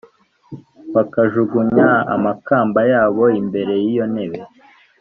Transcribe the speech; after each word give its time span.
bakajugunya 0.93 1.87
amakamba 2.15 2.79
yabo 2.91 3.23
imbere 3.39 3.73
y’iyo 3.83 4.05
ntebe 4.13 4.39